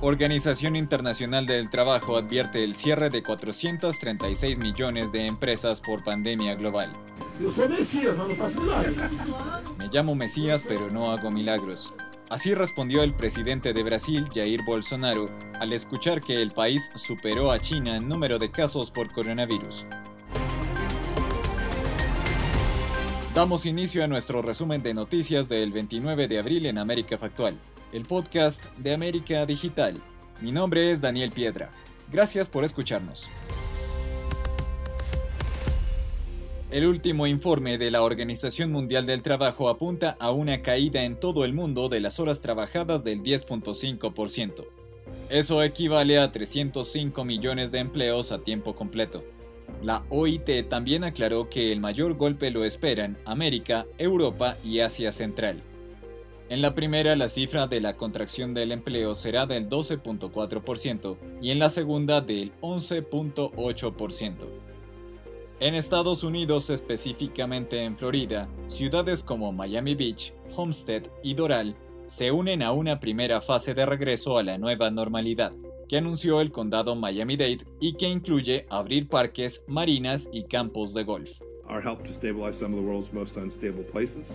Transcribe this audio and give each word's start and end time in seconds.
Organización 0.00 0.76
Internacional 0.76 1.44
del 1.44 1.70
Trabajo 1.70 2.16
advierte 2.16 2.62
el 2.62 2.76
cierre 2.76 3.10
de 3.10 3.24
436 3.24 4.56
millones 4.56 5.10
de 5.10 5.26
empresas 5.26 5.80
por 5.80 6.04
pandemia 6.04 6.54
global. 6.54 6.92
Me 9.76 9.88
llamo 9.88 10.14
Mesías, 10.14 10.64
pero 10.66 10.88
no 10.88 11.10
hago 11.10 11.32
milagros. 11.32 11.92
Así 12.30 12.54
respondió 12.54 13.02
el 13.02 13.12
presidente 13.12 13.72
de 13.72 13.82
Brasil, 13.82 14.28
Jair 14.32 14.62
Bolsonaro, 14.62 15.30
al 15.58 15.72
escuchar 15.72 16.20
que 16.20 16.42
el 16.42 16.52
país 16.52 16.92
superó 16.94 17.50
a 17.50 17.58
China 17.58 17.96
en 17.96 18.08
número 18.08 18.38
de 18.38 18.52
casos 18.52 18.92
por 18.92 19.12
coronavirus. 19.12 19.84
Damos 23.34 23.66
inicio 23.66 24.04
a 24.04 24.06
nuestro 24.06 24.42
resumen 24.42 24.80
de 24.80 24.94
noticias 24.94 25.48
del 25.48 25.72
29 25.72 26.28
de 26.28 26.38
abril 26.38 26.66
en 26.66 26.78
América 26.78 27.18
Factual 27.18 27.58
el 27.92 28.04
podcast 28.04 28.64
de 28.76 28.92
América 28.92 29.46
Digital. 29.46 30.00
Mi 30.40 30.52
nombre 30.52 30.92
es 30.92 31.00
Daniel 31.00 31.30
Piedra. 31.30 31.70
Gracias 32.10 32.48
por 32.48 32.64
escucharnos. 32.64 33.26
El 36.70 36.84
último 36.84 37.26
informe 37.26 37.78
de 37.78 37.90
la 37.90 38.02
Organización 38.02 38.70
Mundial 38.70 39.06
del 39.06 39.22
Trabajo 39.22 39.70
apunta 39.70 40.18
a 40.20 40.30
una 40.32 40.60
caída 40.60 41.04
en 41.04 41.18
todo 41.18 41.46
el 41.46 41.54
mundo 41.54 41.88
de 41.88 42.00
las 42.00 42.20
horas 42.20 42.42
trabajadas 42.42 43.04
del 43.04 43.22
10.5%. 43.22 44.66
Eso 45.30 45.62
equivale 45.62 46.18
a 46.18 46.30
305 46.30 47.24
millones 47.24 47.72
de 47.72 47.78
empleos 47.78 48.32
a 48.32 48.40
tiempo 48.40 48.74
completo. 48.74 49.24
La 49.82 50.04
OIT 50.10 50.68
también 50.68 51.04
aclaró 51.04 51.48
que 51.48 51.72
el 51.72 51.80
mayor 51.80 52.14
golpe 52.14 52.50
lo 52.50 52.64
esperan 52.64 53.16
América, 53.24 53.86
Europa 53.96 54.58
y 54.62 54.80
Asia 54.80 55.10
Central. 55.10 55.62
En 56.48 56.62
la 56.62 56.74
primera, 56.74 57.14
la 57.14 57.28
cifra 57.28 57.66
de 57.66 57.82
la 57.82 57.96
contracción 57.96 58.54
del 58.54 58.72
empleo 58.72 59.14
será 59.14 59.44
del 59.44 59.68
12.4% 59.68 61.18
y 61.42 61.50
en 61.50 61.58
la 61.58 61.68
segunda 61.68 62.22
del 62.22 62.52
11.8%. 62.62 64.46
En 65.60 65.74
Estados 65.74 66.22
Unidos, 66.22 66.70
específicamente 66.70 67.84
en 67.84 67.98
Florida, 67.98 68.48
ciudades 68.66 69.22
como 69.22 69.52
Miami 69.52 69.94
Beach, 69.94 70.32
Homestead 70.56 71.02
y 71.22 71.34
Doral 71.34 71.76
se 72.06 72.32
unen 72.32 72.62
a 72.62 72.72
una 72.72 72.98
primera 72.98 73.42
fase 73.42 73.74
de 73.74 73.84
regreso 73.84 74.38
a 74.38 74.42
la 74.42 74.56
nueva 74.56 74.90
normalidad, 74.90 75.52
que 75.86 75.98
anunció 75.98 76.40
el 76.40 76.50
condado 76.50 76.94
Miami-Dade 76.94 77.66
y 77.78 77.92
que 77.94 78.08
incluye 78.08 78.66
abrir 78.70 79.08
parques, 79.08 79.64
marinas 79.66 80.30
y 80.32 80.44
campos 80.44 80.94
de 80.94 81.04
golf. 81.04 81.47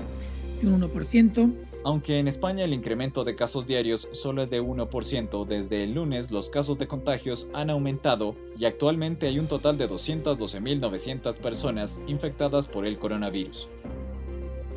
de 0.62 0.68
un 0.68 0.82
1%. 0.82 1.54
Aunque 1.86 2.20
en 2.20 2.28
España 2.28 2.66
el 2.66 2.74
incremento 2.74 3.24
de 3.24 3.36
casos 3.36 3.66
diarios 3.66 4.10
solo 4.12 4.42
es 4.42 4.50
de 4.50 4.62
1%, 4.62 5.46
desde 5.46 5.84
el 5.84 5.94
lunes 5.94 6.32
los 6.32 6.50
casos 6.50 6.78
de 6.80 6.88
contagios 6.88 7.50
han 7.54 7.70
aumentado 7.70 8.36
y 8.58 8.66
actualmente 8.66 9.28
hay 9.28 9.40
un 9.40 9.48
total 9.48 9.78
de 9.78 9.90
212.900 9.90 11.38
personas 11.38 12.02
infectadas 12.08 12.68
por 12.68 12.86
el 12.86 13.00
coronavirus. 13.00 13.70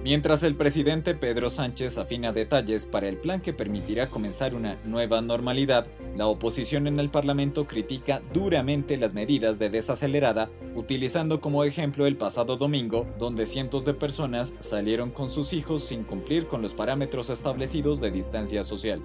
Mientras 0.04 0.42
el 0.42 0.56
presidente 0.56 1.14
Pedro 1.14 1.48
Sánchez 1.48 1.96
afina 1.96 2.32
detalles 2.32 2.86
para 2.86 3.06
el 3.06 3.18
plan 3.18 3.40
que 3.40 3.52
permitirá 3.52 4.08
comenzar 4.08 4.52
una 4.56 4.76
nueva 4.84 5.22
normalidad, 5.22 5.86
la 6.16 6.26
oposición 6.26 6.88
en 6.88 6.98
el 6.98 7.08
Parlamento 7.08 7.68
critica 7.68 8.20
duramente 8.34 8.96
las 8.96 9.14
medidas 9.14 9.60
de 9.60 9.70
desacelerada, 9.70 10.50
utilizando 10.74 11.40
como 11.40 11.62
ejemplo 11.62 12.06
el 12.06 12.16
pasado 12.16 12.56
domingo, 12.56 13.06
donde 13.20 13.46
cientos 13.46 13.84
de 13.84 13.94
personas 13.94 14.54
salieron 14.58 15.12
con 15.12 15.30
sus 15.30 15.52
hijos 15.52 15.84
sin 15.84 16.02
cumplir 16.02 16.48
con 16.48 16.62
los 16.62 16.74
parámetros 16.74 17.30
establecidos 17.30 18.00
de 18.00 18.10
distancia 18.10 18.64
social. 18.64 19.00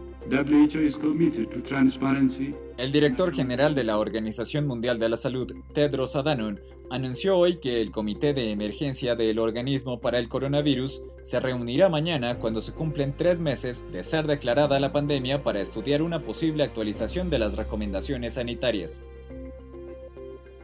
El 2.78 2.92
director 2.92 3.34
general 3.34 3.74
de 3.74 3.84
la 3.84 3.98
Organización 3.98 4.68
Mundial 4.68 5.00
de 5.00 5.10
la 5.10 5.18
Salud, 5.18 5.52
Tedros 5.74 6.16
Adhanom, 6.16 6.58
anunció 6.92 7.36
hoy 7.36 7.58
que 7.58 7.82
el 7.82 7.90
Comité 7.90 8.36
de 8.36 8.52
Emergencia 8.52 9.16
del 9.16 9.40
Organismo 9.40 10.00
para 10.00 10.20
el 10.20 10.30
Coronavirus 10.30 11.04
se 11.24 11.40
reunirá 11.40 11.90
mañana 11.90 12.38
cuando 12.38 12.62
se 12.62 12.74
cumplen 12.74 13.16
tres 13.18 13.40
meses 13.40 13.92
de 13.92 14.04
ser 14.04 14.28
declarada 14.28 14.80
la 14.80 14.94
pandemia 14.94 15.42
para 15.42 15.60
estudiar 15.60 16.04
una 16.04 16.24
posible 16.24 16.64
actualización 16.64 17.32
de 17.32 17.40
las 17.40 17.58
recomendaciones 17.58 18.36
sanitarias. 18.36 19.02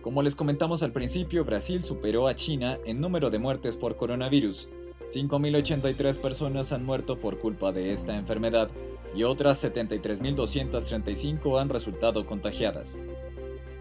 Como 0.03 0.21
les 0.21 0.35
comentamos 0.35 0.83
al 0.83 0.91
principio, 0.91 1.45
Brasil 1.45 1.83
superó 1.83 2.27
a 2.27 2.35
China 2.35 2.77
en 2.85 3.01
número 3.01 3.31
de 3.31 3.39
muertes 3.39 3.75
por 3.75 3.95
coronavirus. 3.95 4.69
5.083 5.05 6.17
personas 6.17 6.73
han 6.73 6.85
muerto 6.85 7.19
por 7.19 7.39
culpa 7.39 7.71
de 7.71 7.91
esta 7.91 8.15
enfermedad 8.15 8.69
y 9.13 9.23
otras 9.23 9.63
73.235 9.63 11.59
han 11.59 11.69
resultado 11.69 12.25
contagiadas. 12.25 12.97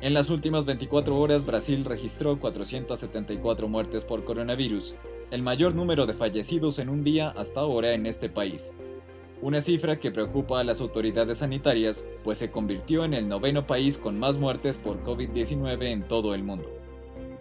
En 0.00 0.14
las 0.14 0.30
últimas 0.30 0.64
24 0.64 1.16
horas, 1.16 1.46
Brasil 1.46 1.84
registró 1.84 2.40
474 2.40 3.68
muertes 3.68 4.04
por 4.04 4.24
coronavirus, 4.24 4.96
el 5.30 5.42
mayor 5.42 5.74
número 5.74 6.06
de 6.06 6.14
fallecidos 6.14 6.78
en 6.80 6.88
un 6.88 7.04
día 7.04 7.28
hasta 7.28 7.60
ahora 7.60 7.92
en 7.92 8.06
este 8.06 8.28
país. 8.28 8.74
Una 9.40 9.60
cifra 9.60 9.98
que 9.98 10.10
preocupa 10.10 10.60
a 10.60 10.64
las 10.64 10.80
autoridades 10.80 11.38
sanitarias, 11.38 12.06
pues 12.22 12.38
se 12.38 12.50
convirtió 12.50 13.04
en 13.04 13.14
el 13.14 13.28
noveno 13.28 13.66
país 13.66 13.98
con 13.98 14.18
más 14.18 14.38
muertes 14.38 14.78
por 14.78 15.02
COVID-19 15.02 15.84
en 15.86 16.06
todo 16.06 16.34
el 16.34 16.44
mundo. 16.44 16.70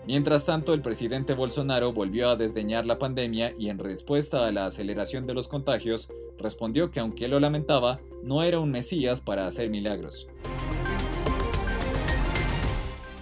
Mientras 0.08 0.46
tanto, 0.46 0.74
el 0.74 0.82
presidente 0.82 1.36
Bolsonaro 1.36 1.94
volvió 1.94 2.30
a 2.30 2.36
desdeñar 2.36 2.88
la 2.88 2.98
pandemia 2.98 3.54
y 3.58 3.70
en 3.70 3.78
respuesta 3.78 4.48
a 4.48 4.52
la 4.52 4.66
aceleración 4.66 5.28
de 5.28 5.36
los 5.36 5.48
contagios, 5.48 6.12
respondió 6.42 6.92
que 6.92 7.00
aunque 7.00 7.28
lo 7.28 7.40
lamentaba, 7.40 8.00
no 8.24 8.44
era 8.44 8.60
un 8.60 8.72
mesías 8.72 9.22
para 9.22 9.48
hacer 9.48 9.70
milagros. 9.70 10.28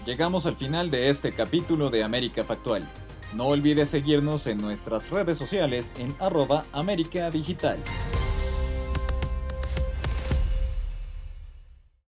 Llegamos 0.06 0.46
al 0.46 0.56
final 0.56 0.90
de 0.90 1.10
este 1.10 1.34
capítulo 1.34 1.90
de 1.90 2.04
América 2.04 2.44
Factual. 2.44 2.88
No 3.36 3.48
olvides 3.48 3.90
seguirnos 3.90 4.48
en 4.48 4.58
nuestras 4.58 5.12
redes 5.12 5.38
sociales 5.38 5.94
en 6.00 6.16
arroba 6.20 6.66
América 6.72 7.30
Digital. 7.30 7.78